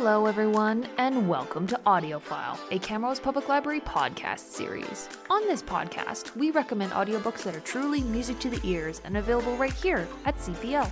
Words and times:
Hello, 0.00 0.26
everyone, 0.26 0.86
and 0.96 1.28
welcome 1.28 1.66
to 1.66 1.80
Audiophile, 1.84 2.56
a 2.70 2.78
Camrose 2.78 3.20
Public 3.20 3.48
Library 3.48 3.80
podcast 3.80 4.38
series. 4.38 5.08
On 5.28 5.44
this 5.48 5.60
podcast, 5.60 6.36
we 6.36 6.52
recommend 6.52 6.92
audiobooks 6.92 7.42
that 7.42 7.56
are 7.56 7.60
truly 7.60 8.02
music 8.02 8.38
to 8.38 8.48
the 8.48 8.60
ears 8.62 9.02
and 9.04 9.16
available 9.16 9.56
right 9.56 9.72
here 9.72 10.06
at 10.24 10.38
CPL. 10.38 10.88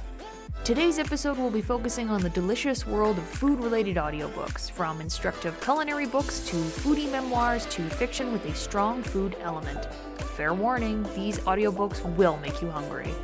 Today's 0.65 0.99
episode 0.99 1.39
will 1.39 1.53
be 1.53 1.63
focusing 1.63 2.11
on 2.11 2.21
the 2.21 2.31
delicious 2.31 2.85
world 2.85 3.17
of 3.17 3.25
food 3.25 3.61
related 3.61 3.95
audiobooks, 3.95 4.69
from 4.69 5.01
instructive 5.01 5.59
culinary 5.61 6.07
books 6.07 6.41
to 6.49 6.57
foodie 6.57 7.09
memoirs 7.09 7.65
to 7.67 7.83
fiction 7.83 8.33
with 8.33 8.45
a 8.47 8.55
strong 8.57 9.05
food 9.05 9.37
element. 9.41 9.87
Fair 10.35 10.53
warning, 10.53 11.05
these 11.15 11.39
audiobooks 11.41 12.03
will 12.17 12.39
make 12.39 12.61
you 12.61 12.69
hungry. 12.71 13.15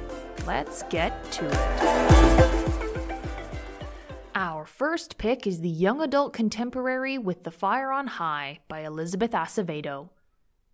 Let's 0.46 0.84
get 0.84 1.32
to 1.32 1.48
it. 1.50 2.61
First 4.84 5.16
pick 5.16 5.46
is 5.46 5.60
the 5.60 5.68
young 5.68 6.00
adult 6.00 6.32
contemporary 6.32 7.16
With 7.16 7.44
the 7.44 7.52
Fire 7.52 7.92
on 7.92 8.08
High 8.08 8.58
by 8.66 8.80
Elizabeth 8.80 9.30
Acevedo. 9.30 10.08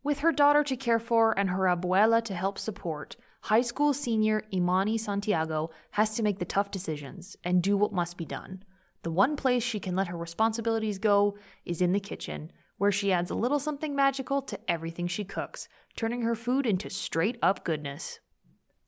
With 0.02 0.20
her 0.20 0.32
daughter 0.32 0.64
to 0.64 0.76
care 0.78 0.98
for 0.98 1.38
and 1.38 1.50
her 1.50 1.64
abuela 1.64 2.24
to 2.24 2.34
help 2.34 2.58
support, 2.58 3.16
high 3.42 3.60
school 3.60 3.92
senior 3.92 4.44
Imani 4.50 4.96
Santiago 4.96 5.68
has 5.90 6.14
to 6.14 6.22
make 6.22 6.38
the 6.38 6.46
tough 6.46 6.70
decisions 6.70 7.36
and 7.44 7.62
do 7.62 7.76
what 7.76 7.92
must 7.92 8.16
be 8.16 8.24
done. 8.24 8.62
The 9.02 9.10
one 9.10 9.36
place 9.36 9.62
she 9.62 9.78
can 9.78 9.94
let 9.94 10.08
her 10.08 10.16
responsibilities 10.16 10.98
go 10.98 11.36
is 11.66 11.82
in 11.82 11.92
the 11.92 12.00
kitchen, 12.00 12.50
where 12.78 12.90
she 12.90 13.12
adds 13.12 13.30
a 13.30 13.34
little 13.34 13.60
something 13.60 13.94
magical 13.94 14.40
to 14.40 14.58
everything 14.70 15.06
she 15.06 15.24
cooks, 15.24 15.68
turning 15.96 16.22
her 16.22 16.34
food 16.34 16.64
into 16.64 16.88
straight 16.88 17.36
up 17.42 17.62
goodness. 17.62 18.20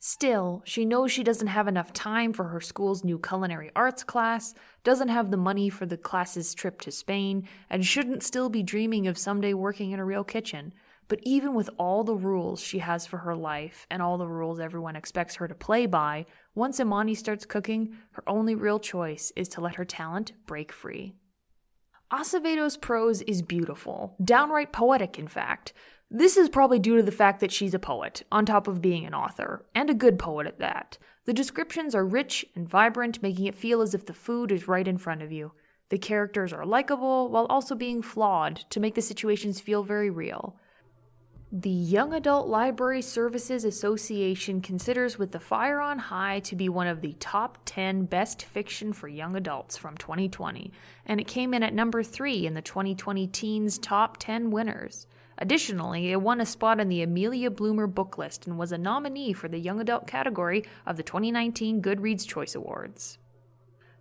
Still, 0.03 0.63
she 0.65 0.87
knows 0.87 1.13
she 1.13 1.23
doesn't 1.23 1.49
have 1.49 1.69
enough 1.69 1.93
time 1.93 2.33
for 2.33 2.45
her 2.45 2.61
school's 2.61 3.05
new 3.05 3.19
culinary 3.19 3.71
arts 3.77 4.03
class, 4.03 4.55
doesn't 4.83 5.09
have 5.09 5.31
the 5.31 5.37
money 5.37 5.69
for 5.69 5.85
the 5.85 5.99
class's 5.99 6.55
trip 6.55 6.81
to 6.81 6.91
Spain, 6.91 7.47
and 7.69 7.85
shouldn't 7.85 8.23
still 8.23 8.49
be 8.49 8.63
dreaming 8.63 9.07
of 9.07 9.19
someday 9.19 9.53
working 9.53 9.91
in 9.91 10.01
a 10.01 10.05
real 10.05 10.25
kitchen. 10.25 10.73
But 11.09 11.21
even 11.25 11.53
with 11.53 11.69
all 11.77 12.03
the 12.03 12.15
rules 12.15 12.63
she 12.63 12.79
has 12.79 13.07
for 13.07 13.19
her 13.19 13.37
life 13.37 13.87
and 13.91 14.01
all 14.01 14.17
the 14.17 14.27
rules 14.27 14.59
everyone 14.59 14.97
expects 14.97 15.35
her 15.35 15.47
to 15.47 15.55
play 15.55 15.85
by, 15.85 16.25
once 16.55 16.81
Imani 16.81 17.15
starts 17.15 17.45
cooking, 17.45 17.95
her 18.13 18.23
only 18.27 18.55
real 18.55 18.79
choice 18.79 19.33
is 19.37 19.49
to 19.51 19.61
let 19.61 19.75
her 19.75 19.85
talent 19.85 20.33
break 20.47 20.73
free. 20.73 21.13
Acevedo's 22.11 22.79
prose 22.79 23.21
is 23.23 23.43
beautiful, 23.43 24.17
downright 24.25 24.73
poetic, 24.73 25.19
in 25.19 25.29
fact. 25.29 25.75
This 26.13 26.37
is 26.37 26.49
probably 26.49 26.81
due 26.81 26.97
to 26.97 27.05
the 27.05 27.13
fact 27.13 27.39
that 27.39 27.53
she's 27.53 27.73
a 27.73 27.79
poet, 27.79 28.25
on 28.33 28.45
top 28.45 28.67
of 28.67 28.83
being 28.83 29.07
an 29.07 29.15
author, 29.15 29.65
and 29.77 29.89
a 29.89 29.95
good 29.95 30.19
poet 30.19 30.45
at 30.45 30.59
that. 30.59 30.99
The 31.25 31.33
descriptions 31.33 31.95
are 31.95 32.05
rich 32.05 32.45
and 32.57 32.69
vibrant, 32.69 33.23
making 33.23 33.47
it 33.47 33.55
feel 33.55 33.81
as 33.81 33.95
if 33.95 34.07
the 34.07 34.13
food 34.13 34.51
is 34.51 34.67
right 34.67 34.89
in 34.89 34.99
front 34.99 35.23
of 35.23 35.31
you. 35.31 35.53
The 35.89 35.99
characters 35.99 36.53
are 36.53 36.67
likable 36.67 37.29
while 37.29 37.47
also 37.47 37.77
being 37.77 38.03
flawed 38.03 38.57
to 38.71 38.81
make 38.81 38.97
the 38.97 39.03
situations 39.03 39.61
feel 39.61 39.85
very 39.85 40.11
real. 40.11 40.57
The 41.53 41.71
Young 41.71 42.13
Adult 42.13 42.49
Library 42.49 43.03
Services 43.03 43.65
Association 43.65 44.61
considers 44.61 45.17
With 45.17 45.31
the 45.31 45.39
Fire 45.39 45.81
on 45.81 45.99
High 45.99 46.41
to 46.41 46.57
be 46.57 46.69
one 46.69 46.89
of 46.89 47.03
the 47.03 47.15
top 47.21 47.59
10 47.67 48.07
best 48.07 48.43
fiction 48.43 48.93
for 48.93 49.07
young 49.07 49.37
adults 49.37 49.77
from 49.77 49.97
2020, 49.97 50.73
and 51.07 51.21
it 51.21 51.29
came 51.29 51.55
in 51.55 51.63
at 51.63 51.75
number 51.75 52.03
3 52.03 52.47
in 52.47 52.55
the 52.55 52.63
2020 52.63 53.29
Teens 53.29 53.79
Top 53.79 54.17
10 54.19 54.51
Winners. 54.51 55.07
Additionally, 55.41 56.13
it 56.13 56.21
won 56.21 56.41
a 56.41 56.47
spot 56.47 56.81
on 56.81 56.89
the 56.89 57.03
Amelia 57.03 57.51
Bloomer 57.51 57.87
book 57.87 58.19
list 58.19 58.47
and 58.47 58.59
was 58.59 58.73
a 58.73 58.79
nominee 58.79 59.33
for 59.33 59.49
the 59.49 59.59
young 59.59 59.81
adult 59.81 60.07
category 60.07 60.65
of 60.87 60.99
the 60.99 61.03
2019 61.03 61.81
Goodreads 61.81 62.29
Choice 62.29 62.55
Awards. 62.55 63.19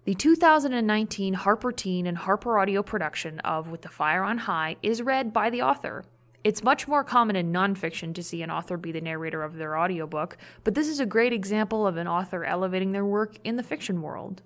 The 0.03 0.15
2019 0.15 1.35
Harper 1.35 1.71
Teen 1.71 2.07
and 2.07 2.17
Harper 2.17 2.59
Audio 2.59 2.83
production 2.83 3.39
of 3.39 3.69
With 3.69 3.83
the 3.83 3.89
Fire 3.89 4.23
on 4.23 4.39
High 4.39 4.75
is 4.83 5.01
read 5.01 5.31
by 5.31 5.49
the 5.49 5.61
author. 5.61 6.03
It's 6.43 6.63
much 6.63 6.87
more 6.87 7.03
common 7.03 7.37
in 7.37 7.53
nonfiction 7.53 8.13
to 8.15 8.23
see 8.23 8.41
an 8.41 8.51
author 8.51 8.75
be 8.75 8.91
the 8.91 9.01
narrator 9.01 9.43
of 9.43 9.55
their 9.55 9.77
audiobook, 9.77 10.37
but 10.63 10.73
this 10.73 10.87
is 10.87 10.99
a 10.99 11.05
great 11.05 11.31
example 11.31 11.87
of 11.87 11.95
an 11.95 12.07
author 12.07 12.43
elevating 12.43 12.91
their 12.91 13.05
work 13.05 13.37
in 13.45 13.55
the 13.55 13.63
fiction 13.63 14.01
world. 14.01 14.41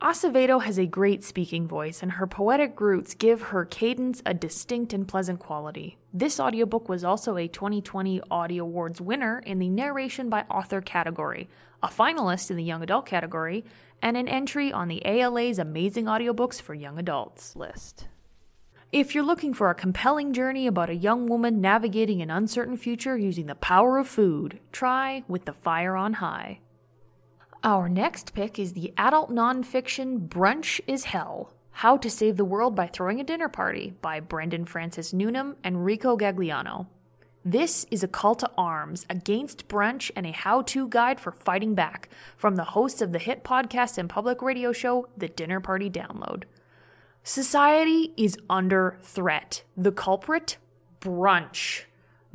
Acevedo 0.00 0.62
has 0.62 0.78
a 0.78 0.86
great 0.86 1.24
speaking 1.24 1.66
voice, 1.66 2.02
and 2.02 2.12
her 2.12 2.26
poetic 2.26 2.80
roots 2.80 3.14
give 3.14 3.40
her 3.42 3.64
cadence 3.64 4.22
a 4.26 4.34
distinct 4.34 4.92
and 4.92 5.08
pleasant 5.08 5.38
quality. 5.38 5.96
This 6.12 6.38
audiobook 6.38 6.88
was 6.88 7.04
also 7.04 7.36
a 7.36 7.48
2020 7.48 8.20
Audie 8.30 8.58
Awards 8.58 9.00
winner 9.00 9.38
in 9.46 9.58
the 9.58 9.68
Narration 9.68 10.28
by 10.28 10.42
Author 10.50 10.80
category, 10.80 11.48
a 11.82 11.88
finalist 11.88 12.50
in 12.50 12.56
the 12.56 12.64
Young 12.64 12.82
Adult 12.82 13.06
category, 13.06 13.64
and 14.02 14.16
an 14.16 14.28
entry 14.28 14.72
on 14.72 14.88
the 14.88 15.02
ALA's 15.06 15.58
Amazing 15.58 16.04
Audiobooks 16.04 16.60
for 16.60 16.74
Young 16.74 16.98
Adults 16.98 17.56
list. 17.56 18.08
If 18.92 19.14
you're 19.14 19.24
looking 19.24 19.54
for 19.54 19.70
a 19.70 19.74
compelling 19.74 20.32
journey 20.32 20.66
about 20.66 20.90
a 20.90 20.94
young 20.94 21.26
woman 21.26 21.60
navigating 21.60 22.20
an 22.20 22.30
uncertain 22.30 22.76
future 22.76 23.16
using 23.16 23.46
the 23.46 23.54
power 23.56 23.98
of 23.98 24.06
food, 24.06 24.60
try 24.70 25.24
With 25.26 25.46
the 25.46 25.52
Fire 25.52 25.96
on 25.96 26.14
High. 26.14 26.60
Our 27.66 27.88
next 27.88 28.34
pick 28.34 28.58
is 28.58 28.74
the 28.74 28.92
adult 28.98 29.30
nonfiction 29.30 30.28
Brunch 30.28 30.82
is 30.86 31.04
Hell 31.04 31.50
How 31.70 31.96
to 31.96 32.10
Save 32.10 32.36
the 32.36 32.44
World 32.44 32.74
by 32.74 32.86
Throwing 32.86 33.20
a 33.20 33.24
Dinner 33.24 33.48
Party 33.48 33.94
by 34.02 34.20
Brendan 34.20 34.66
Francis 34.66 35.14
Newnam 35.14 35.56
and 35.64 35.82
Rico 35.82 36.14
Gagliano. 36.14 36.88
This 37.42 37.86
is 37.90 38.02
a 38.02 38.08
call 38.08 38.34
to 38.34 38.50
arms 38.58 39.06
against 39.08 39.66
brunch 39.66 40.10
and 40.14 40.26
a 40.26 40.32
how 40.32 40.60
to 40.60 40.88
guide 40.88 41.18
for 41.18 41.32
fighting 41.32 41.74
back 41.74 42.10
from 42.36 42.56
the 42.56 42.64
hosts 42.64 43.00
of 43.00 43.12
the 43.12 43.18
hit 43.18 43.42
podcast 43.42 43.96
and 43.96 44.10
public 44.10 44.42
radio 44.42 44.70
show, 44.70 45.08
The 45.16 45.28
Dinner 45.28 45.60
Party 45.60 45.88
Download. 45.88 46.42
Society 47.22 48.12
is 48.18 48.36
under 48.50 48.98
threat. 49.00 49.62
The 49.74 49.92
culprit? 49.92 50.58
Brunch. 51.00 51.84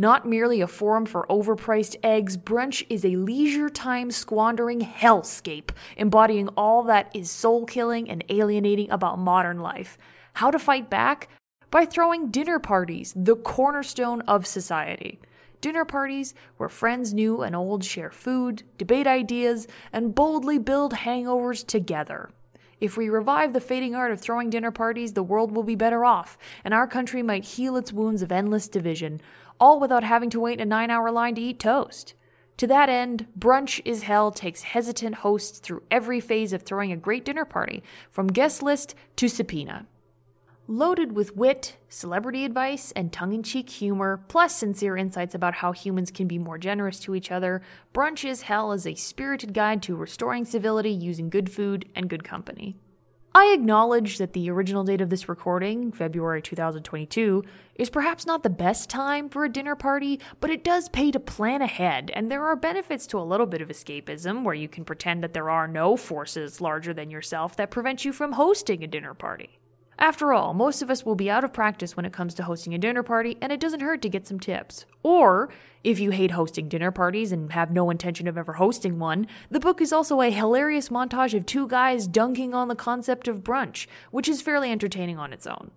Not 0.01 0.25
merely 0.25 0.61
a 0.61 0.67
forum 0.67 1.05
for 1.05 1.27
overpriced 1.29 1.97
eggs, 2.03 2.37
brunch 2.37 2.85
is 2.89 3.03
a 3.03 3.17
leisure 3.17 3.69
time 3.69 4.11
squandering 4.11 4.79
hellscape, 4.79 5.71
embodying 5.97 6.47
all 6.55 6.83
that 6.83 7.13
is 7.13 7.29
soul 7.29 7.65
killing 7.65 8.09
and 8.09 8.23
alienating 8.29 8.89
about 8.91 9.19
modern 9.19 9.59
life. 9.59 9.97
How 10.35 10.51
to 10.51 10.57
fight 10.57 10.89
back? 10.89 11.27
By 11.69 11.83
throwing 11.83 12.31
dinner 12.31 12.59
parties, 12.59 13.13
the 13.13 13.35
cornerstone 13.35 14.21
of 14.21 14.47
society. 14.47 15.19
Dinner 15.59 15.83
parties 15.83 16.33
where 16.55 16.69
friends 16.69 17.13
new 17.13 17.41
and 17.41 17.53
old 17.53 17.83
share 17.83 18.09
food, 18.09 18.63
debate 18.77 19.05
ideas, 19.05 19.67
and 19.91 20.15
boldly 20.15 20.59
build 20.59 20.93
hangovers 20.93 21.67
together. 21.67 22.29
If 22.79 22.95
we 22.95 23.09
revive 23.09 23.53
the 23.53 23.59
fading 23.59 23.93
art 23.93 24.11
of 24.11 24.21
throwing 24.21 24.49
dinner 24.49 24.71
parties, 24.71 25.13
the 25.13 25.23
world 25.23 25.51
will 25.51 25.63
be 25.63 25.75
better 25.75 26.05
off, 26.05 26.37
and 26.63 26.73
our 26.73 26.87
country 26.87 27.21
might 27.21 27.43
heal 27.43 27.75
its 27.75 27.91
wounds 27.91 28.21
of 28.21 28.31
endless 28.31 28.69
division, 28.69 29.19
all 29.59 29.79
without 29.79 30.03
having 30.03 30.29
to 30.29 30.39
wait 30.39 30.61
a 30.61 30.65
nine 30.65 30.89
hour 30.89 31.11
line 31.11 31.35
to 31.35 31.41
eat 31.41 31.59
toast. 31.59 32.13
To 32.57 32.67
that 32.67 32.89
end, 32.89 33.27
Brunch 33.37 33.81
is 33.85 34.03
Hell 34.03 34.31
takes 34.31 34.63
hesitant 34.63 35.15
hosts 35.15 35.59
through 35.59 35.83
every 35.91 36.19
phase 36.19 36.53
of 36.53 36.63
throwing 36.63 36.91
a 36.91 36.97
great 36.97 37.25
dinner 37.25 37.45
party, 37.45 37.83
from 38.11 38.27
guest 38.27 38.61
list 38.61 38.95
to 39.17 39.27
subpoena. 39.27 39.85
Loaded 40.71 41.13
with 41.13 41.35
wit, 41.35 41.77
celebrity 41.89 42.45
advice, 42.45 42.91
and 42.91 43.11
tongue 43.11 43.33
in 43.33 43.41
cheek 43.41 43.71
humor, 43.71 44.23
plus 44.27 44.55
sincere 44.55 44.95
insights 44.95 45.33
about 45.33 45.55
how 45.55 45.71
humans 45.71 46.11
can 46.11 46.27
be 46.27 46.37
more 46.37 46.59
generous 46.59 46.99
to 46.99 47.15
each 47.15 47.31
other, 47.31 47.63
Brunch 47.91 48.23
is 48.23 48.43
Hell 48.43 48.71
is 48.71 48.85
a 48.85 48.93
spirited 48.93 49.55
guide 49.55 49.81
to 49.81 49.95
restoring 49.95 50.45
civility 50.45 50.91
using 50.91 51.31
good 51.31 51.51
food 51.51 51.89
and 51.95 52.07
good 52.07 52.23
company. 52.23 52.77
I 53.33 53.51
acknowledge 53.51 54.19
that 54.19 54.33
the 54.33 54.51
original 54.51 54.83
date 54.83 55.01
of 55.01 55.09
this 55.09 55.27
recording, 55.27 55.91
February 55.91 56.43
2022, 56.43 57.43
is 57.73 57.89
perhaps 57.89 58.27
not 58.27 58.43
the 58.43 58.49
best 58.51 58.91
time 58.91 59.27
for 59.27 59.43
a 59.43 59.51
dinner 59.51 59.75
party, 59.75 60.19
but 60.39 60.51
it 60.51 60.63
does 60.63 60.87
pay 60.87 61.09
to 61.09 61.19
plan 61.19 61.63
ahead, 61.63 62.11
and 62.13 62.31
there 62.31 62.45
are 62.45 62.55
benefits 62.55 63.07
to 63.07 63.17
a 63.17 63.25
little 63.25 63.47
bit 63.47 63.61
of 63.61 63.69
escapism 63.69 64.43
where 64.43 64.53
you 64.53 64.69
can 64.69 64.85
pretend 64.85 65.23
that 65.23 65.33
there 65.33 65.49
are 65.49 65.67
no 65.67 65.97
forces 65.97 66.61
larger 66.61 66.93
than 66.93 67.09
yourself 67.09 67.55
that 67.55 67.71
prevent 67.71 68.05
you 68.05 68.13
from 68.13 68.33
hosting 68.33 68.83
a 68.83 68.87
dinner 68.87 69.15
party. 69.15 69.58
After 70.01 70.31
all, 70.31 70.53
most 70.53 70.81
of 70.81 70.89
us 70.89 71.05
will 71.05 71.15
be 71.15 71.29
out 71.29 71.43
of 71.43 71.51
practice 71.51 71.97
when 71.97 72.05
it 72.05 72.13
comes 72.13 72.33
to 72.35 72.43
hosting 72.43 72.73
a 72.73 72.77
dinner 72.77 73.03
party, 73.03 73.37
and 73.41 73.51
it 73.51 73.59
doesn't 73.59 73.81
hurt 73.81 74.01
to 74.03 74.09
get 74.09 74.25
some 74.25 74.39
tips. 74.39 74.85
Or, 75.03 75.49
if 75.83 75.99
you 75.99 76.11
hate 76.11 76.31
hosting 76.31 76.69
dinner 76.69 76.89
parties 76.89 77.33
and 77.33 77.51
have 77.51 77.69
no 77.69 77.89
intention 77.89 78.25
of 78.25 78.37
ever 78.37 78.53
hosting 78.53 78.97
one, 78.97 79.27
the 79.51 79.59
book 79.59 79.81
is 79.81 79.91
also 79.91 80.21
a 80.21 80.31
hilarious 80.31 80.87
montage 80.87 81.33
of 81.33 81.45
two 81.45 81.67
guys 81.67 82.07
dunking 82.07 82.53
on 82.53 82.69
the 82.69 82.75
concept 82.75 83.27
of 83.27 83.43
brunch, 83.43 83.87
which 84.09 84.29
is 84.29 84.41
fairly 84.41 84.71
entertaining 84.71 85.19
on 85.19 85.33
its 85.33 85.45
own. 85.45 85.71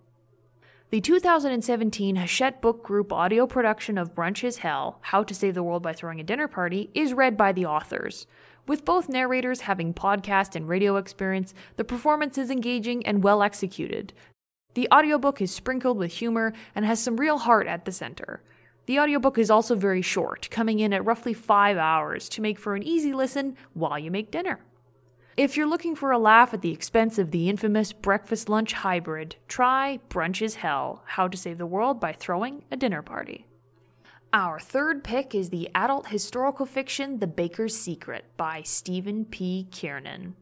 The 0.90 1.00
2017 1.00 2.16
Hachette 2.16 2.60
Book 2.60 2.84
Group 2.84 3.12
audio 3.12 3.46
production 3.46 3.98
of 3.98 4.14
Brunch 4.14 4.44
is 4.44 4.58
Hell 4.58 4.98
How 5.00 5.24
to 5.24 5.34
Save 5.34 5.54
the 5.54 5.62
World 5.62 5.82
by 5.82 5.94
Throwing 5.94 6.20
a 6.20 6.22
Dinner 6.22 6.46
Party 6.46 6.90
is 6.94 7.12
read 7.12 7.36
by 7.36 7.50
the 7.50 7.66
authors. 7.66 8.26
With 8.66 8.84
both 8.84 9.08
narrators 9.08 9.62
having 9.62 9.92
podcast 9.92 10.54
and 10.54 10.68
radio 10.68 10.96
experience, 10.96 11.52
the 11.76 11.84
performance 11.84 12.38
is 12.38 12.50
engaging 12.50 13.04
and 13.04 13.22
well 13.22 13.42
executed. 13.42 14.12
The 14.74 14.88
audiobook 14.92 15.42
is 15.42 15.50
sprinkled 15.52 15.98
with 15.98 16.12
humor 16.12 16.52
and 16.74 16.84
has 16.84 17.02
some 17.02 17.16
real 17.16 17.38
heart 17.38 17.66
at 17.66 17.84
the 17.84 17.92
center. 17.92 18.40
The 18.86 19.00
audiobook 19.00 19.36
is 19.36 19.50
also 19.50 19.74
very 19.74 20.02
short, 20.02 20.48
coming 20.50 20.78
in 20.80 20.92
at 20.92 21.04
roughly 21.04 21.34
five 21.34 21.76
hours 21.76 22.28
to 22.30 22.40
make 22.40 22.58
for 22.58 22.74
an 22.74 22.82
easy 22.82 23.12
listen 23.12 23.56
while 23.74 23.98
you 23.98 24.10
make 24.10 24.30
dinner. 24.30 24.60
If 25.36 25.56
you're 25.56 25.68
looking 25.68 25.96
for 25.96 26.10
a 26.10 26.18
laugh 26.18 26.54
at 26.54 26.62
the 26.62 26.72
expense 26.72 27.18
of 27.18 27.30
the 27.30 27.48
infamous 27.48 27.92
breakfast 27.92 28.48
lunch 28.48 28.74
hybrid, 28.74 29.36
try 29.48 29.98
Brunch 30.08 30.42
is 30.42 30.56
Hell 30.56 31.02
How 31.06 31.26
to 31.26 31.36
Save 31.36 31.58
the 31.58 31.66
World 31.66 31.98
by 31.98 32.12
Throwing 32.12 32.64
a 32.70 32.76
Dinner 32.76 33.02
Party. 33.02 33.46
Our 34.34 34.58
third 34.58 35.04
pick 35.04 35.34
is 35.34 35.50
the 35.50 35.68
adult 35.74 36.06
historical 36.06 36.64
fiction 36.64 37.18
The 37.18 37.26
Baker's 37.26 37.78
Secret 37.78 38.24
by 38.38 38.62
Stephen 38.62 39.26
P. 39.26 39.68
Kiernan. 39.70 40.36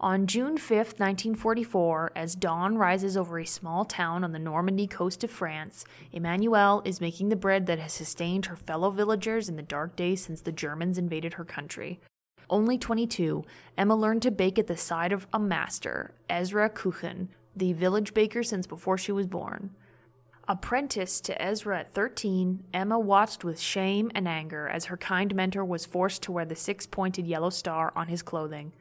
On 0.00 0.26
June 0.26 0.56
5, 0.56 0.78
1944, 0.78 2.12
as 2.16 2.34
dawn 2.34 2.78
rises 2.78 3.14
over 3.18 3.38
a 3.38 3.44
small 3.44 3.84
town 3.84 4.24
on 4.24 4.32
the 4.32 4.38
Normandy 4.38 4.86
coast 4.86 5.22
of 5.22 5.30
France, 5.30 5.84
Emmanuelle 6.10 6.80
is 6.86 7.02
making 7.02 7.28
the 7.28 7.36
bread 7.36 7.66
that 7.66 7.78
has 7.78 7.92
sustained 7.92 8.46
her 8.46 8.56
fellow 8.56 8.90
villagers 8.90 9.46
in 9.46 9.56
the 9.56 9.62
dark 9.62 9.94
days 9.94 10.24
since 10.24 10.40
the 10.40 10.50
Germans 10.50 10.96
invaded 10.96 11.34
her 11.34 11.44
country. 11.44 12.00
Only 12.48 12.78
22, 12.78 13.44
Emma 13.76 13.94
learned 13.94 14.22
to 14.22 14.30
bake 14.30 14.58
at 14.58 14.68
the 14.68 14.76
side 14.78 15.12
of 15.12 15.26
a 15.34 15.38
master, 15.38 16.14
Ezra 16.30 16.70
Kuchen, 16.70 17.28
the 17.54 17.74
village 17.74 18.14
baker 18.14 18.42
since 18.42 18.66
before 18.66 18.96
she 18.96 19.12
was 19.12 19.26
born. 19.26 19.74
Apprenticed 20.48 21.24
to 21.26 21.40
Ezra 21.40 21.80
at 21.80 21.94
13, 21.94 22.64
Emma 22.74 22.98
watched 22.98 23.44
with 23.44 23.60
shame 23.60 24.10
and 24.12 24.26
anger 24.26 24.68
as 24.68 24.86
her 24.86 24.96
kind 24.96 25.32
mentor 25.36 25.64
was 25.64 25.86
forced 25.86 26.22
to 26.22 26.32
wear 26.32 26.44
the 26.44 26.56
six 26.56 26.84
pointed 26.84 27.28
yellow 27.28 27.50
star 27.50 27.92
on 27.94 28.08
his 28.08 28.22
clothing. 28.22 28.72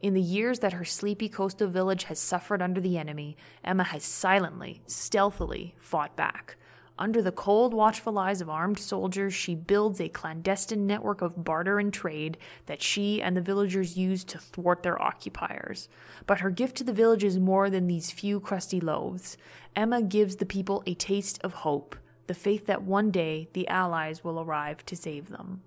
In 0.00 0.14
the 0.14 0.22
years 0.22 0.60
that 0.60 0.72
her 0.72 0.86
sleepy 0.86 1.28
coastal 1.28 1.68
village 1.68 2.04
has 2.04 2.18
suffered 2.18 2.62
under 2.62 2.80
the 2.80 2.96
enemy, 2.96 3.36
Emma 3.62 3.84
has 3.84 4.04
silently, 4.04 4.80
stealthily 4.86 5.74
fought 5.78 6.16
back. 6.16 6.56
Under 6.98 7.22
the 7.22 7.32
cold, 7.32 7.72
watchful 7.72 8.18
eyes 8.18 8.40
of 8.40 8.50
armed 8.50 8.78
soldiers, 8.78 9.32
she 9.32 9.54
builds 9.54 10.00
a 10.00 10.08
clandestine 10.08 10.86
network 10.86 11.22
of 11.22 11.42
barter 11.42 11.78
and 11.78 11.92
trade 11.92 12.36
that 12.66 12.82
she 12.82 13.22
and 13.22 13.36
the 13.36 13.40
villagers 13.40 13.96
use 13.96 14.24
to 14.24 14.38
thwart 14.38 14.82
their 14.82 15.00
occupiers. 15.00 15.88
But 16.26 16.40
her 16.40 16.50
gift 16.50 16.76
to 16.76 16.84
the 16.84 16.92
village 16.92 17.24
is 17.24 17.38
more 17.38 17.70
than 17.70 17.86
these 17.86 18.10
few 18.10 18.40
crusty 18.40 18.80
loaves. 18.80 19.36
Emma 19.74 20.02
gives 20.02 20.36
the 20.36 20.46
people 20.46 20.82
a 20.86 20.94
taste 20.94 21.40
of 21.42 21.52
hope, 21.54 21.96
the 22.26 22.34
faith 22.34 22.66
that 22.66 22.82
one 22.82 23.10
day 23.10 23.48
the 23.52 23.66
Allies 23.68 24.22
will 24.22 24.38
arrive 24.38 24.84
to 24.86 24.96
save 24.96 25.30
them. 25.30 25.62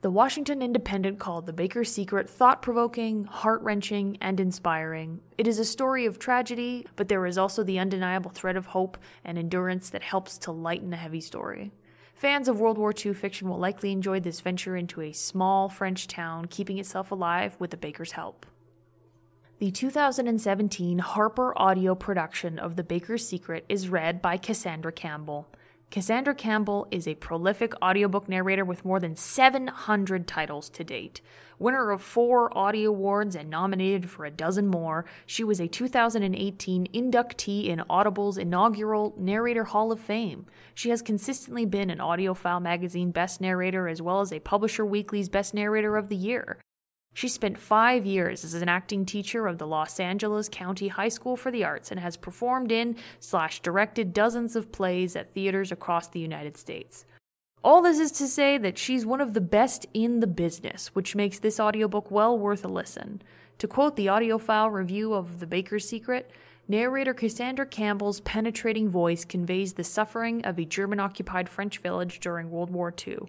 The 0.00 0.10
Washington 0.12 0.62
Independent 0.62 1.18
called 1.18 1.46
The 1.46 1.52
Baker's 1.52 1.90
Secret 1.90 2.30
thought 2.30 2.62
provoking, 2.62 3.24
heart 3.24 3.60
wrenching, 3.62 4.16
and 4.20 4.38
inspiring. 4.38 5.18
It 5.36 5.48
is 5.48 5.58
a 5.58 5.64
story 5.64 6.06
of 6.06 6.20
tragedy, 6.20 6.86
but 6.94 7.08
there 7.08 7.26
is 7.26 7.36
also 7.36 7.64
the 7.64 7.80
undeniable 7.80 8.30
thread 8.30 8.56
of 8.56 8.66
hope 8.66 8.96
and 9.24 9.36
endurance 9.36 9.90
that 9.90 10.04
helps 10.04 10.38
to 10.38 10.52
lighten 10.52 10.92
a 10.92 10.96
heavy 10.96 11.20
story. 11.20 11.72
Fans 12.14 12.46
of 12.46 12.60
World 12.60 12.78
War 12.78 12.94
II 12.94 13.12
fiction 13.12 13.48
will 13.48 13.58
likely 13.58 13.90
enjoy 13.90 14.20
this 14.20 14.40
venture 14.40 14.76
into 14.76 15.00
a 15.00 15.10
small 15.10 15.68
French 15.68 16.06
town 16.06 16.44
keeping 16.44 16.78
itself 16.78 17.10
alive 17.10 17.56
with 17.58 17.72
the 17.72 17.76
baker's 17.76 18.12
help. 18.12 18.46
The 19.58 19.72
2017 19.72 21.00
Harper 21.00 21.52
audio 21.60 21.96
production 21.96 22.60
of 22.60 22.76
The 22.76 22.84
Baker's 22.84 23.26
Secret 23.26 23.64
is 23.68 23.88
read 23.88 24.22
by 24.22 24.36
Cassandra 24.36 24.92
Campbell. 24.92 25.48
Cassandra 25.90 26.34
Campbell 26.34 26.86
is 26.90 27.08
a 27.08 27.14
prolific 27.14 27.72
audiobook 27.82 28.28
narrator 28.28 28.64
with 28.64 28.84
more 28.84 29.00
than 29.00 29.16
700 29.16 30.26
titles 30.26 30.68
to 30.68 30.84
date. 30.84 31.22
Winner 31.58 31.90
of 31.90 32.02
four 32.02 32.56
Audie 32.56 32.84
Awards 32.84 33.34
and 33.34 33.48
nominated 33.48 34.10
for 34.10 34.26
a 34.26 34.30
dozen 34.30 34.66
more, 34.66 35.06
she 35.24 35.42
was 35.42 35.60
a 35.60 35.66
2018 35.66 36.88
inductee 36.92 37.68
in 37.68 37.82
Audible's 37.88 38.36
inaugural 38.36 39.14
Narrator 39.16 39.64
Hall 39.64 39.90
of 39.90 39.98
Fame. 39.98 40.44
She 40.74 40.90
has 40.90 41.00
consistently 41.00 41.64
been 41.64 41.88
an 41.88 41.98
AudioFile 41.98 42.60
magazine 42.60 43.10
Best 43.10 43.40
Narrator 43.40 43.88
as 43.88 44.02
well 44.02 44.20
as 44.20 44.30
a 44.30 44.40
Publisher 44.40 44.84
Weekly's 44.84 45.30
Best 45.30 45.54
Narrator 45.54 45.96
of 45.96 46.10
the 46.10 46.16
Year. 46.16 46.58
She 47.18 47.26
spent 47.26 47.58
five 47.58 48.06
years 48.06 48.44
as 48.44 48.54
an 48.54 48.68
acting 48.68 49.04
teacher 49.04 49.48
of 49.48 49.58
the 49.58 49.66
Los 49.66 49.98
Angeles 49.98 50.48
County 50.48 50.86
High 50.86 51.08
School 51.08 51.36
for 51.36 51.50
the 51.50 51.64
Arts 51.64 51.90
and 51.90 51.98
has 51.98 52.16
performed 52.16 52.70
in 52.70 52.94
slash 53.18 53.58
directed 53.58 54.12
dozens 54.12 54.54
of 54.54 54.70
plays 54.70 55.16
at 55.16 55.34
theaters 55.34 55.72
across 55.72 56.06
the 56.06 56.20
United 56.20 56.56
States. 56.56 57.04
All 57.64 57.82
this 57.82 57.98
is 57.98 58.12
to 58.12 58.28
say 58.28 58.56
that 58.58 58.78
she's 58.78 59.04
one 59.04 59.20
of 59.20 59.34
the 59.34 59.40
best 59.40 59.84
in 59.92 60.20
the 60.20 60.28
business, 60.28 60.94
which 60.94 61.16
makes 61.16 61.40
this 61.40 61.58
audiobook 61.58 62.08
well 62.08 62.38
worth 62.38 62.64
a 62.64 62.68
listen. 62.68 63.20
To 63.58 63.66
quote 63.66 63.96
the 63.96 64.06
AudioFile 64.06 64.72
review 64.72 65.12
of 65.12 65.40
The 65.40 65.46
Baker's 65.48 65.88
Secret, 65.88 66.30
narrator 66.68 67.14
Cassandra 67.14 67.66
Campbell's 67.66 68.20
penetrating 68.20 68.90
voice 68.90 69.24
conveys 69.24 69.72
the 69.72 69.82
suffering 69.82 70.44
of 70.44 70.56
a 70.56 70.64
German 70.64 71.00
occupied 71.00 71.48
French 71.48 71.78
village 71.78 72.20
during 72.20 72.48
World 72.48 72.70
War 72.70 72.94
II 73.04 73.26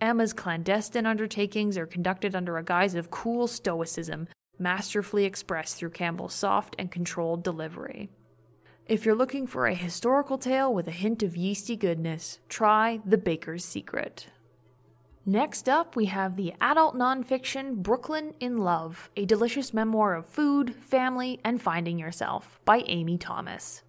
Emma's 0.00 0.34
clandestine 0.34 1.06
undertakings 1.06 1.78
are 1.78 1.86
conducted 1.86 2.34
under 2.34 2.58
a 2.58 2.64
guise 2.64 2.94
of 2.94 3.10
cool 3.10 3.46
stoicism, 3.46 4.28
masterfully 4.58 5.24
expressed 5.24 5.76
through 5.76 5.90
Campbell's 5.90 6.34
soft 6.34 6.76
and 6.78 6.90
controlled 6.90 7.42
delivery. 7.42 8.10
If 8.86 9.04
you're 9.04 9.14
looking 9.14 9.46
for 9.46 9.66
a 9.66 9.74
historical 9.74 10.38
tale 10.38 10.72
with 10.72 10.86
a 10.86 10.92
hint 10.92 11.22
of 11.22 11.36
yeasty 11.36 11.76
goodness, 11.76 12.40
try 12.48 13.00
The 13.04 13.18
Baker's 13.18 13.64
Secret. 13.64 14.28
Next 15.24 15.68
up, 15.68 15.96
we 15.96 16.04
have 16.04 16.36
the 16.36 16.54
adult 16.60 16.94
nonfiction 16.94 17.76
Brooklyn 17.76 18.34
in 18.38 18.58
Love, 18.58 19.10
a 19.16 19.24
delicious 19.24 19.74
memoir 19.74 20.14
of 20.14 20.26
food, 20.26 20.76
family, 20.76 21.40
and 21.42 21.60
finding 21.60 21.98
yourself 21.98 22.60
by 22.64 22.84
Amy 22.86 23.18
Thomas. 23.18 23.82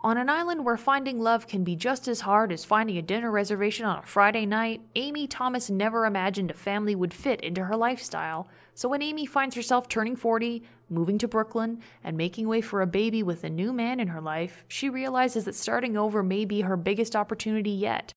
On 0.00 0.16
an 0.16 0.28
island 0.28 0.64
where 0.64 0.76
finding 0.76 1.18
love 1.18 1.48
can 1.48 1.64
be 1.64 1.74
just 1.74 2.06
as 2.06 2.20
hard 2.20 2.52
as 2.52 2.64
finding 2.64 2.96
a 2.98 3.02
dinner 3.02 3.32
reservation 3.32 3.84
on 3.84 3.98
a 3.98 4.02
Friday 4.02 4.46
night, 4.46 4.80
Amy 4.94 5.26
Thomas 5.26 5.68
never 5.68 6.06
imagined 6.06 6.52
a 6.52 6.54
family 6.54 6.94
would 6.94 7.12
fit 7.12 7.40
into 7.40 7.64
her 7.64 7.76
lifestyle. 7.76 8.46
So 8.74 8.88
when 8.88 9.02
Amy 9.02 9.26
finds 9.26 9.56
herself 9.56 9.88
turning 9.88 10.14
40, 10.14 10.62
moving 10.88 11.18
to 11.18 11.26
Brooklyn, 11.26 11.80
and 12.04 12.16
making 12.16 12.46
way 12.46 12.60
for 12.60 12.80
a 12.80 12.86
baby 12.86 13.24
with 13.24 13.42
a 13.42 13.50
new 13.50 13.72
man 13.72 13.98
in 13.98 14.06
her 14.06 14.20
life, 14.20 14.64
she 14.68 14.88
realizes 14.88 15.44
that 15.46 15.56
starting 15.56 15.96
over 15.96 16.22
may 16.22 16.44
be 16.44 16.60
her 16.60 16.76
biggest 16.76 17.16
opportunity 17.16 17.72
yet. 17.72 18.12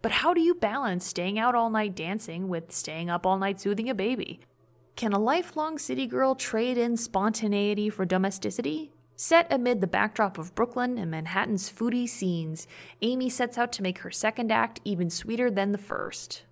But 0.00 0.12
how 0.12 0.32
do 0.32 0.40
you 0.40 0.54
balance 0.54 1.04
staying 1.04 1.38
out 1.38 1.54
all 1.54 1.68
night 1.68 1.94
dancing 1.94 2.48
with 2.48 2.72
staying 2.72 3.10
up 3.10 3.26
all 3.26 3.36
night 3.36 3.60
soothing 3.60 3.90
a 3.90 3.94
baby? 3.94 4.40
Can 4.96 5.12
a 5.12 5.18
lifelong 5.18 5.76
city 5.78 6.06
girl 6.06 6.34
trade 6.34 6.78
in 6.78 6.96
spontaneity 6.96 7.90
for 7.90 8.06
domesticity? 8.06 8.92
Set 9.20 9.52
amid 9.52 9.80
the 9.80 9.88
backdrop 9.88 10.38
of 10.38 10.54
Brooklyn 10.54 10.96
and 10.96 11.10
Manhattan's 11.10 11.68
foodie 11.68 12.08
scenes, 12.08 12.68
Amy 13.02 13.28
sets 13.28 13.58
out 13.58 13.72
to 13.72 13.82
make 13.82 13.98
her 13.98 14.12
second 14.12 14.52
act 14.52 14.80
even 14.84 15.10
sweeter 15.10 15.50
than 15.50 15.72
the 15.72 15.76
first. 15.76 16.44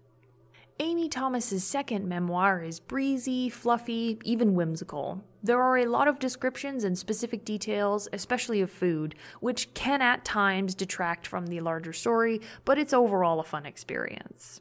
Amy 0.80 1.08
Thomas's 1.08 1.62
second 1.62 2.08
memoir 2.08 2.64
is 2.64 2.80
breezy, 2.80 3.48
fluffy, 3.48 4.18
even 4.24 4.56
whimsical. 4.56 5.22
There 5.44 5.62
are 5.62 5.78
a 5.78 5.86
lot 5.86 6.08
of 6.08 6.18
descriptions 6.18 6.82
and 6.82 6.98
specific 6.98 7.44
details, 7.44 8.08
especially 8.12 8.60
of 8.60 8.68
food, 8.68 9.14
which 9.38 9.72
can 9.74 10.02
at 10.02 10.24
times 10.24 10.74
detract 10.74 11.24
from 11.24 11.46
the 11.46 11.60
larger 11.60 11.92
story, 11.92 12.40
but 12.64 12.78
it's 12.78 12.92
overall 12.92 13.38
a 13.38 13.44
fun 13.44 13.64
experience. 13.64 14.60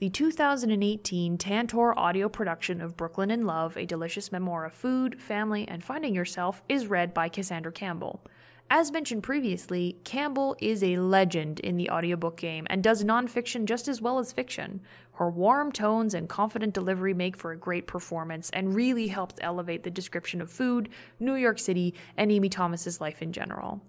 The 0.00 0.10
2018 0.10 1.38
Tantor 1.38 1.98
audio 1.98 2.28
production 2.28 2.80
of 2.80 2.96
Brooklyn 2.96 3.32
in 3.32 3.44
Love, 3.46 3.76
a 3.76 3.84
delicious 3.84 4.30
memoir 4.30 4.64
of 4.64 4.72
food, 4.72 5.20
family, 5.20 5.66
and 5.66 5.82
finding 5.82 6.14
yourself, 6.14 6.62
is 6.68 6.86
read 6.86 7.12
by 7.12 7.28
Cassandra 7.28 7.72
Campbell. 7.72 8.24
As 8.70 8.92
mentioned 8.92 9.24
previously, 9.24 9.96
Campbell 10.04 10.54
is 10.60 10.84
a 10.84 10.98
legend 10.98 11.58
in 11.58 11.76
the 11.76 11.90
audiobook 11.90 12.36
game 12.36 12.64
and 12.70 12.80
does 12.80 13.02
nonfiction 13.02 13.64
just 13.64 13.88
as 13.88 14.00
well 14.00 14.20
as 14.20 14.30
fiction. 14.30 14.82
Her 15.14 15.28
warm 15.28 15.72
tones 15.72 16.14
and 16.14 16.28
confident 16.28 16.74
delivery 16.74 17.12
make 17.12 17.36
for 17.36 17.50
a 17.50 17.58
great 17.58 17.88
performance 17.88 18.50
and 18.50 18.76
really 18.76 19.08
helps 19.08 19.34
elevate 19.40 19.82
the 19.82 19.90
description 19.90 20.40
of 20.40 20.48
food, 20.48 20.90
New 21.18 21.34
York 21.34 21.58
City, 21.58 21.92
and 22.16 22.30
Amy 22.30 22.48
Thomas's 22.48 23.00
life 23.00 23.20
in 23.20 23.32
general. 23.32 23.82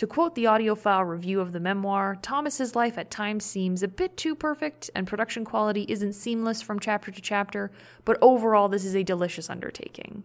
To 0.00 0.06
quote 0.06 0.34
the 0.34 0.44
AudioFile 0.44 1.06
review 1.06 1.42
of 1.42 1.52
the 1.52 1.60
memoir, 1.60 2.16
Thomas's 2.22 2.74
life 2.74 2.96
at 2.96 3.10
times 3.10 3.44
seems 3.44 3.82
a 3.82 3.86
bit 3.86 4.16
too 4.16 4.34
perfect, 4.34 4.88
and 4.94 5.06
production 5.06 5.44
quality 5.44 5.84
isn't 5.90 6.14
seamless 6.14 6.62
from 6.62 6.80
chapter 6.80 7.10
to 7.10 7.20
chapter, 7.20 7.70
but 8.06 8.16
overall, 8.22 8.70
this 8.70 8.86
is 8.86 8.96
a 8.96 9.02
delicious 9.02 9.50
undertaking. 9.50 10.24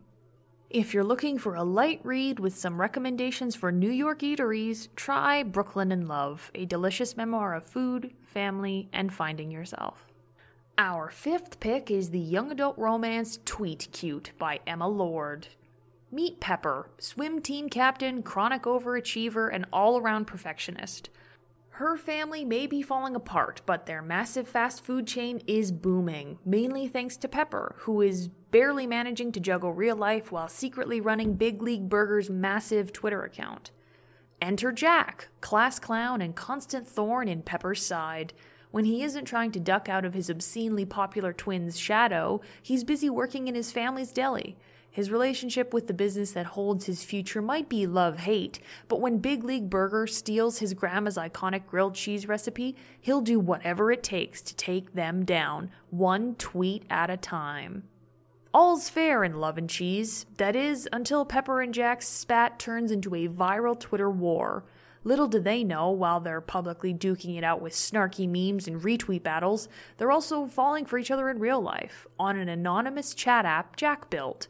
If 0.70 0.94
you're 0.94 1.04
looking 1.04 1.38
for 1.38 1.56
a 1.56 1.66
light 1.66 2.00
read 2.06 2.40
with 2.40 2.56
some 2.56 2.80
recommendations 2.80 3.54
for 3.54 3.70
New 3.70 3.92
York 3.92 4.20
eateries, 4.20 4.88
try 4.96 5.44
Brooklyn 5.44 5.92
in 5.92 6.08
Love, 6.08 6.52
a 6.56 6.64
delicious 6.64 7.18
memoir 7.18 7.54
of 7.54 7.66
food, 7.66 8.14
family, 8.24 8.88
and 8.94 9.14
finding 9.14 9.52
yourself. 9.52 10.08
Our 10.78 11.10
fifth 11.10 11.60
pick 11.60 11.92
is 11.92 12.12
the 12.12 12.20
young 12.20 12.50
adult 12.50 12.78
romance 12.78 13.40
Tweet 13.44 13.90
Cute 13.92 14.32
by 14.40 14.62
Emma 14.66 14.88
Lord. 14.88 15.50
Meet 16.12 16.40
Pepper, 16.40 16.90
swim 16.98 17.42
team 17.42 17.70
captain, 17.70 18.24
chronic 18.24 18.64
overachiever, 18.64 19.50
and 19.52 19.66
all 19.74 19.98
around 19.98 20.26
perfectionist. 20.26 21.10
Her 21.72 21.98
family 21.98 22.46
may 22.46 22.68
be 22.68 22.82
falling 22.82 23.16
apart, 23.16 23.62
but 23.66 23.86
their 23.86 24.02
massive 24.02 24.48
fast 24.48 24.82
food 24.86 25.08
chain 25.08 25.42
is 25.46 25.74
booming, 25.74 26.40
mainly 26.46 26.88
thanks 26.88 27.18
to 27.18 27.28
Pepper, 27.28 27.76
who 27.80 28.02
is 28.02 28.30
barely 28.52 28.88
managing 28.88 29.34
to 29.34 29.42
juggle 29.42 29.74
real 29.74 29.98
life 29.98 30.32
while 30.32 30.48
secretly 30.48 31.02
running 31.02 31.34
Big 31.34 31.62
League 31.62 31.90
Burger's 31.90 32.30
massive 32.30 32.94
Twitter 32.94 33.24
account. 33.24 33.72
Enter 34.42 34.72
Jack, 34.72 35.28
class 35.42 35.80
clown 35.80 36.22
and 36.22 36.34
constant 36.34 36.88
thorn 36.88 37.28
in 37.28 37.42
Pepper's 37.42 37.86
side. 37.86 38.32
When 38.72 38.86
he 38.86 39.04
isn't 39.04 39.26
trying 39.26 39.52
to 39.52 39.60
duck 39.60 39.90
out 39.90 40.06
of 40.06 40.14
his 40.14 40.30
obscenely 40.30 40.86
popular 40.86 41.34
twin's 41.34 41.78
shadow, 41.78 42.40
he's 42.62 42.86
busy 42.86 43.10
working 43.10 43.50
in 43.50 43.56
his 43.56 43.74
family's 43.74 44.14
deli. 44.14 44.56
His 44.96 45.12
relationship 45.12 45.74
with 45.74 45.88
the 45.88 45.94
business 45.94 46.32
that 46.32 46.46
holds 46.46 46.86
his 46.86 47.04
future 47.04 47.42
might 47.42 47.68
be 47.68 47.86
love 47.86 48.20
hate, 48.20 48.62
but 48.88 49.02
when 49.02 49.18
Big 49.18 49.44
League 49.44 49.70
Burger 49.70 50.08
steals 50.08 50.60
his 50.60 50.74
grandma's 50.74 51.18
iconic 51.18 51.66
grilled 51.68 51.96
cheese 51.96 52.30
recipe, 52.30 52.78
he'll 53.02 53.20
do 53.20 53.38
whatever 53.38 53.92
it 53.92 54.04
takes 54.04 54.42
to 54.44 54.56
take 54.56 54.94
them 54.94 55.26
down, 55.26 55.70
one 55.90 56.34
tweet 56.36 56.86
at 56.90 57.10
a 57.10 57.18
time. 57.18 57.84
All's 58.54 58.88
fair 58.88 59.26
in 59.26 59.42
love 59.42 59.58
and 59.58 59.70
cheese, 59.70 60.28
that 60.38 60.56
is, 60.56 60.88
until 60.94 61.26
Pepper 61.26 61.60
and 61.62 61.74
Jack's 61.74 62.08
spat 62.08 62.58
turns 62.58 62.90
into 62.90 63.14
a 63.16 63.28
viral 63.28 63.78
Twitter 63.78 64.10
war. 64.10 64.64
Little 65.04 65.28
do 65.28 65.42
they 65.42 65.62
know, 65.66 65.92
while 65.92 66.22
they're 66.22 66.40
publicly 66.40 66.94
duking 66.94 67.38
it 67.38 67.44
out 67.44 67.62
with 67.62 67.74
snarky 67.74 68.30
memes 68.30 68.66
and 68.66 68.82
retweet 68.82 69.24
battles, 69.24 69.68
they're 69.98 70.10
also 70.10 70.48
falling 70.48 70.86
for 70.86 70.98
each 70.98 71.12
other 71.12 71.30
in 71.30 71.40
real 71.40 71.60
life, 71.60 72.08
on 72.18 72.38
an 72.38 72.48
anonymous 72.48 73.14
chat 73.14 73.44
app 73.44 73.76
Jack 73.76 74.10
built. 74.10 74.48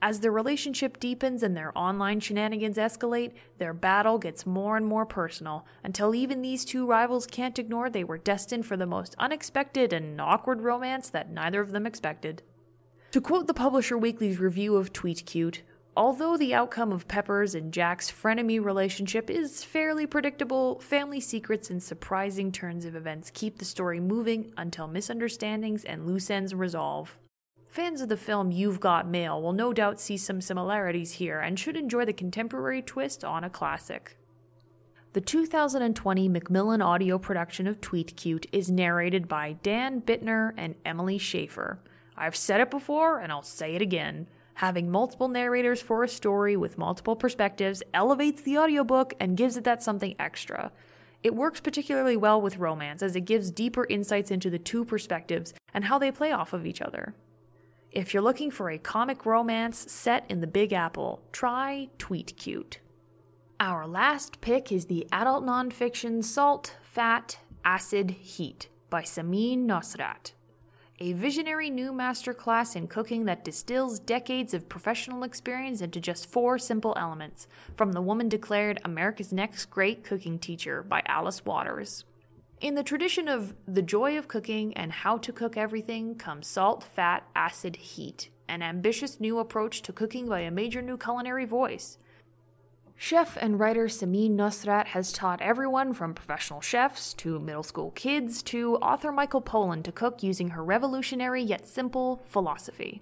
As 0.00 0.20
their 0.20 0.30
relationship 0.30 1.00
deepens 1.00 1.42
and 1.42 1.56
their 1.56 1.76
online 1.76 2.20
shenanigans 2.20 2.76
escalate, 2.76 3.32
their 3.58 3.74
battle 3.74 4.18
gets 4.18 4.46
more 4.46 4.76
and 4.76 4.86
more 4.86 5.04
personal, 5.04 5.66
until 5.82 6.14
even 6.14 6.40
these 6.40 6.64
two 6.64 6.86
rivals 6.86 7.26
can't 7.26 7.58
ignore 7.58 7.90
they 7.90 8.04
were 8.04 8.18
destined 8.18 8.64
for 8.64 8.76
the 8.76 8.86
most 8.86 9.16
unexpected 9.18 9.92
and 9.92 10.20
awkward 10.20 10.60
romance 10.60 11.10
that 11.10 11.30
neither 11.30 11.60
of 11.60 11.72
them 11.72 11.84
expected. 11.84 12.42
To 13.10 13.20
quote 13.20 13.48
the 13.48 13.54
Publisher 13.54 13.98
Weekly's 13.98 14.38
review 14.38 14.76
of 14.76 14.92
Tweet 14.92 15.26
Cute, 15.26 15.62
although 15.96 16.36
the 16.36 16.54
outcome 16.54 16.92
of 16.92 17.08
Pepper's 17.08 17.56
and 17.56 17.72
Jack's 17.72 18.08
frenemy 18.08 18.64
relationship 18.64 19.28
is 19.28 19.64
fairly 19.64 20.06
predictable, 20.06 20.78
family 20.78 21.18
secrets 21.18 21.70
and 21.70 21.82
surprising 21.82 22.52
turns 22.52 22.84
of 22.84 22.94
events 22.94 23.32
keep 23.34 23.58
the 23.58 23.64
story 23.64 23.98
moving 23.98 24.52
until 24.56 24.86
misunderstandings 24.86 25.84
and 25.84 26.06
loose 26.06 26.30
ends 26.30 26.54
resolve. 26.54 27.18
Fans 27.78 28.00
of 28.00 28.08
the 28.08 28.16
film 28.16 28.50
You've 28.50 28.80
Got 28.80 29.06
Mail 29.06 29.40
will 29.40 29.52
no 29.52 29.72
doubt 29.72 30.00
see 30.00 30.16
some 30.16 30.40
similarities 30.40 31.12
here 31.12 31.38
and 31.38 31.56
should 31.56 31.76
enjoy 31.76 32.04
the 32.04 32.12
contemporary 32.12 32.82
twist 32.82 33.22
on 33.22 33.44
a 33.44 33.48
classic. 33.48 34.16
The 35.12 35.20
2020 35.20 36.28
Macmillan 36.28 36.82
audio 36.82 37.18
production 37.18 37.68
of 37.68 37.80
Tweet 37.80 38.16
Cute 38.16 38.46
is 38.50 38.68
narrated 38.68 39.28
by 39.28 39.58
Dan 39.62 40.02
Bittner 40.02 40.54
and 40.56 40.74
Emily 40.84 41.18
Schaefer. 41.18 41.78
I've 42.16 42.34
said 42.34 42.60
it 42.60 42.68
before 42.68 43.20
and 43.20 43.30
I'll 43.30 43.44
say 43.44 43.76
it 43.76 43.80
again. 43.80 44.26
Having 44.54 44.90
multiple 44.90 45.28
narrators 45.28 45.80
for 45.80 46.02
a 46.02 46.08
story 46.08 46.56
with 46.56 46.78
multiple 46.78 47.14
perspectives 47.14 47.84
elevates 47.94 48.42
the 48.42 48.58
audiobook 48.58 49.14
and 49.20 49.36
gives 49.36 49.56
it 49.56 49.62
that 49.62 49.84
something 49.84 50.16
extra. 50.18 50.72
It 51.22 51.36
works 51.36 51.60
particularly 51.60 52.16
well 52.16 52.40
with 52.40 52.58
romance 52.58 53.04
as 53.04 53.14
it 53.14 53.20
gives 53.20 53.52
deeper 53.52 53.86
insights 53.88 54.32
into 54.32 54.50
the 54.50 54.58
two 54.58 54.84
perspectives 54.84 55.54
and 55.72 55.84
how 55.84 56.00
they 56.00 56.10
play 56.10 56.32
off 56.32 56.52
of 56.52 56.66
each 56.66 56.82
other. 56.82 57.14
If 57.90 58.12
you're 58.12 58.22
looking 58.22 58.50
for 58.50 58.68
a 58.68 58.76
comic 58.76 59.24
romance 59.24 59.90
set 59.90 60.26
in 60.28 60.42
the 60.42 60.46
Big 60.46 60.74
Apple, 60.74 61.22
try 61.32 61.88
Tweet 61.96 62.36
Cute. 62.36 62.80
Our 63.58 63.86
last 63.86 64.42
pick 64.42 64.70
is 64.70 64.86
the 64.86 65.06
adult 65.10 65.42
nonfiction 65.42 66.22
Salt, 66.22 66.76
Fat, 66.82 67.38
Acid, 67.64 68.10
Heat 68.10 68.68
by 68.90 69.02
Samin 69.02 69.64
Nosrat. 69.64 70.32
A 71.00 71.14
visionary 71.14 71.70
new 71.70 71.92
masterclass 71.92 72.76
in 72.76 72.88
cooking 72.88 73.24
that 73.24 73.44
distills 73.44 73.98
decades 74.00 74.52
of 74.52 74.68
professional 74.68 75.22
experience 75.22 75.80
into 75.80 75.98
just 75.98 76.30
four 76.30 76.58
simple 76.58 76.92
elements, 76.98 77.46
from 77.74 77.92
the 77.92 78.02
woman 78.02 78.28
declared 78.28 78.82
America's 78.84 79.32
Next 79.32 79.66
Great 79.66 80.04
Cooking 80.04 80.38
Teacher 80.38 80.82
by 80.82 81.02
Alice 81.06 81.42
Waters. 81.46 82.04
In 82.60 82.74
the 82.74 82.82
tradition 82.82 83.28
of 83.28 83.54
the 83.68 83.82
joy 83.82 84.18
of 84.18 84.26
cooking 84.26 84.76
and 84.76 84.90
how 84.90 85.16
to 85.18 85.32
cook 85.32 85.56
everything 85.56 86.16
comes 86.16 86.48
salt, 86.48 86.82
fat, 86.82 87.24
acid, 87.36 87.76
heat, 87.76 88.30
an 88.48 88.62
ambitious 88.62 89.20
new 89.20 89.38
approach 89.38 89.80
to 89.82 89.92
cooking 89.92 90.28
by 90.28 90.40
a 90.40 90.50
major 90.50 90.82
new 90.82 90.98
culinary 90.98 91.44
voice. 91.44 91.98
Chef 92.96 93.38
and 93.40 93.60
writer 93.60 93.84
Samin 93.84 94.32
Nosrat 94.32 94.86
has 94.86 95.12
taught 95.12 95.40
everyone 95.40 95.92
from 95.92 96.14
professional 96.14 96.60
chefs 96.60 97.14
to 97.14 97.38
middle 97.38 97.62
school 97.62 97.92
kids 97.92 98.42
to 98.42 98.74
author 98.78 99.12
Michael 99.12 99.40
Pollan 99.40 99.84
to 99.84 99.92
cook 99.92 100.24
using 100.24 100.48
her 100.48 100.64
revolutionary 100.64 101.44
yet 101.44 101.64
simple 101.64 102.24
philosophy. 102.26 103.00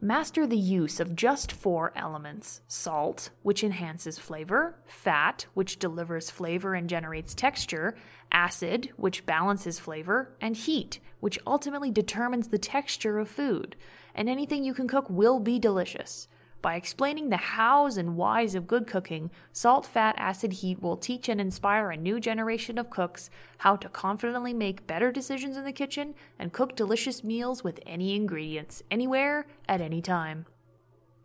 Master 0.00 0.46
the 0.46 0.56
use 0.56 1.00
of 1.00 1.16
just 1.16 1.50
four 1.50 1.92
elements 1.96 2.60
salt, 2.68 3.30
which 3.42 3.64
enhances 3.64 4.16
flavor, 4.16 4.76
fat, 4.86 5.46
which 5.54 5.80
delivers 5.80 6.30
flavor 6.30 6.74
and 6.74 6.88
generates 6.88 7.34
texture, 7.34 7.96
acid, 8.30 8.92
which 8.96 9.26
balances 9.26 9.80
flavor, 9.80 10.36
and 10.40 10.56
heat, 10.56 11.00
which 11.18 11.40
ultimately 11.44 11.90
determines 11.90 12.46
the 12.48 12.58
texture 12.58 13.18
of 13.18 13.28
food. 13.28 13.74
And 14.14 14.28
anything 14.28 14.62
you 14.62 14.72
can 14.72 14.86
cook 14.86 15.10
will 15.10 15.40
be 15.40 15.58
delicious. 15.58 16.28
By 16.60 16.74
explaining 16.74 17.30
the 17.30 17.36
hows 17.36 17.96
and 17.96 18.16
whys 18.16 18.56
of 18.56 18.66
good 18.66 18.86
cooking, 18.86 19.30
Salt, 19.52 19.86
Fat, 19.86 20.16
Acid, 20.18 20.54
Heat 20.54 20.82
will 20.82 20.96
teach 20.96 21.28
and 21.28 21.40
inspire 21.40 21.90
a 21.90 21.96
new 21.96 22.18
generation 22.18 22.78
of 22.78 22.90
cooks 22.90 23.30
how 23.58 23.76
to 23.76 23.88
confidently 23.88 24.52
make 24.52 24.86
better 24.86 25.12
decisions 25.12 25.56
in 25.56 25.64
the 25.64 25.72
kitchen 25.72 26.14
and 26.38 26.52
cook 26.52 26.74
delicious 26.74 27.22
meals 27.22 27.62
with 27.62 27.78
any 27.86 28.16
ingredients, 28.16 28.82
anywhere, 28.90 29.46
at 29.68 29.80
any 29.80 30.02
time. 30.02 30.46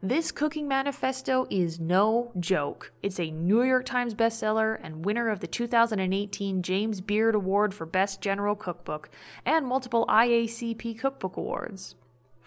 This 0.05 0.31
cooking 0.33 0.67
manifesto 0.67 1.47
is 1.49 1.79
no 1.79 2.33
joke. 2.37 2.91
It's 3.01 3.21
a 3.21 3.31
New 3.31 3.63
York 3.63 3.85
Times 3.85 4.13
bestseller 4.13 4.77
and 4.83 5.05
winner 5.05 5.29
of 5.29 5.39
the 5.39 5.47
2018 5.47 6.61
James 6.61 6.99
Beard 6.99 7.35
Award 7.35 7.73
for 7.73 7.85
Best 7.85 8.19
General 8.21 8.53
Cookbook 8.53 9.09
and 9.45 9.65
multiple 9.65 10.05
IACP 10.07 10.99
Cookbook 10.99 11.37
Awards. 11.37 11.95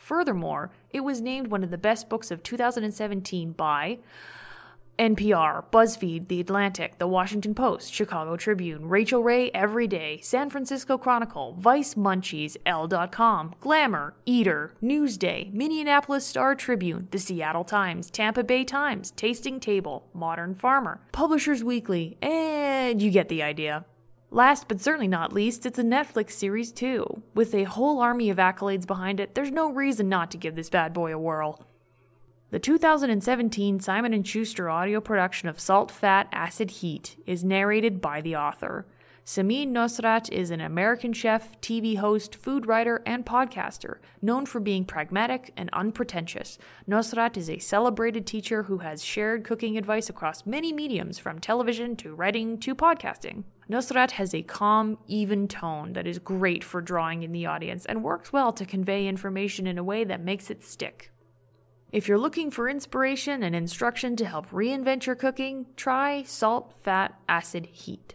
Furthermore, 0.06 0.70
it 0.90 1.00
was 1.00 1.20
named 1.20 1.48
one 1.48 1.64
of 1.64 1.72
the 1.72 1.76
best 1.76 2.08
books 2.08 2.30
of 2.30 2.44
2017 2.44 3.50
by 3.50 3.98
NPR, 5.00 5.64
BuzzFeed, 5.72 6.28
The 6.28 6.38
Atlantic, 6.38 6.98
The 6.98 7.08
Washington 7.08 7.56
Post, 7.56 7.92
Chicago 7.92 8.36
Tribune, 8.36 8.86
Rachael 8.88 9.24
Ray 9.24 9.50
Every 9.50 9.88
Day, 9.88 10.20
San 10.22 10.48
Francisco 10.48 10.96
Chronicle, 10.96 11.56
Vice 11.58 11.94
Munchies, 11.94 12.56
Elle.com, 12.64 13.56
Glamour, 13.58 14.14
Eater, 14.24 14.76
Newsday, 14.80 15.52
Minneapolis 15.52 16.24
Star 16.24 16.54
Tribune, 16.54 17.08
The 17.10 17.18
Seattle 17.18 17.64
Times, 17.64 18.08
Tampa 18.08 18.44
Bay 18.44 18.62
Times, 18.62 19.10
Tasting 19.10 19.58
Table, 19.58 20.06
Modern 20.14 20.54
Farmer, 20.54 21.00
Publishers 21.10 21.64
Weekly, 21.64 22.16
and 22.22 23.02
you 23.02 23.10
get 23.10 23.28
the 23.28 23.42
idea. 23.42 23.84
Last 24.36 24.68
but 24.68 24.82
certainly 24.82 25.08
not 25.08 25.32
least, 25.32 25.64
it's 25.64 25.78
a 25.78 25.82
Netflix 25.82 26.32
series 26.32 26.70
too. 26.70 27.22
With 27.32 27.54
a 27.54 27.64
whole 27.64 28.00
army 28.00 28.28
of 28.28 28.36
accolades 28.36 28.86
behind 28.86 29.18
it, 29.18 29.34
there's 29.34 29.50
no 29.50 29.72
reason 29.72 30.10
not 30.10 30.30
to 30.30 30.36
give 30.36 30.56
this 30.56 30.68
bad 30.68 30.92
boy 30.92 31.14
a 31.14 31.18
whirl. 31.18 31.64
The 32.50 32.58
2017 32.58 33.80
Simon 33.80 34.22
& 34.22 34.24
Schuster 34.24 34.68
audio 34.68 35.00
production 35.00 35.48
of 35.48 35.58
Salt, 35.58 35.90
Fat, 35.90 36.28
Acid, 36.32 36.70
Heat 36.70 37.16
is 37.24 37.44
narrated 37.44 38.02
by 38.02 38.20
the 38.20 38.36
author. 38.36 38.86
Samin 39.26 39.72
Nosrat 39.72 40.30
is 40.30 40.52
an 40.52 40.60
American 40.60 41.12
chef, 41.12 41.60
TV 41.60 41.96
host, 41.96 42.36
food 42.36 42.64
writer, 42.64 43.02
and 43.04 43.26
podcaster, 43.26 43.96
known 44.22 44.46
for 44.46 44.60
being 44.60 44.84
pragmatic 44.84 45.52
and 45.56 45.68
unpretentious. 45.72 46.58
Nosrat 46.88 47.36
is 47.36 47.50
a 47.50 47.58
celebrated 47.58 48.24
teacher 48.24 48.62
who 48.62 48.78
has 48.78 49.04
shared 49.04 49.42
cooking 49.42 49.76
advice 49.76 50.08
across 50.08 50.46
many 50.46 50.72
mediums, 50.72 51.18
from 51.18 51.40
television 51.40 51.96
to 51.96 52.14
writing 52.14 52.56
to 52.58 52.72
podcasting. 52.72 53.42
Nosrat 53.68 54.12
has 54.12 54.32
a 54.32 54.42
calm, 54.42 54.96
even 55.08 55.48
tone 55.48 55.94
that 55.94 56.06
is 56.06 56.20
great 56.20 56.62
for 56.62 56.80
drawing 56.80 57.24
in 57.24 57.32
the 57.32 57.46
audience 57.46 57.84
and 57.84 58.04
works 58.04 58.32
well 58.32 58.52
to 58.52 58.64
convey 58.64 59.08
information 59.08 59.66
in 59.66 59.76
a 59.76 59.82
way 59.82 60.04
that 60.04 60.20
makes 60.20 60.50
it 60.50 60.62
stick. 60.62 61.10
If 61.90 62.06
you're 62.06 62.16
looking 62.16 62.52
for 62.52 62.68
inspiration 62.68 63.42
and 63.42 63.56
instruction 63.56 64.14
to 64.16 64.24
help 64.24 64.50
reinvent 64.50 65.04
your 65.04 65.16
cooking, 65.16 65.66
try 65.74 66.22
Salt, 66.22 66.74
Fat, 66.84 67.18
Acid, 67.28 67.66
Heat. 67.66 68.14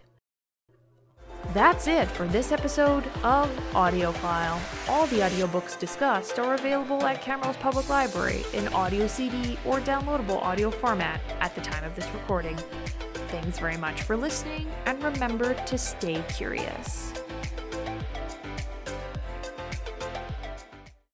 That's 1.52 1.86
it 1.86 2.08
for 2.08 2.26
this 2.26 2.50
episode 2.50 3.04
of 3.22 3.50
Audiophile. 3.72 4.58
All 4.88 5.06
the 5.08 5.18
audiobooks 5.18 5.78
discussed 5.78 6.38
are 6.38 6.54
available 6.54 7.04
at 7.04 7.20
Camrose 7.20 7.60
Public 7.60 7.90
Library 7.90 8.42
in 8.54 8.68
audio 8.68 9.06
CD 9.06 9.58
or 9.66 9.78
downloadable 9.80 10.40
audio 10.42 10.70
format 10.70 11.20
at 11.40 11.54
the 11.54 11.60
time 11.60 11.84
of 11.84 11.94
this 11.94 12.08
recording. 12.14 12.56
Thanks 13.28 13.58
very 13.58 13.76
much 13.76 14.02
for 14.02 14.16
listening, 14.16 14.66
and 14.86 15.02
remember 15.04 15.52
to 15.52 15.76
stay 15.76 16.24
curious. 16.28 17.11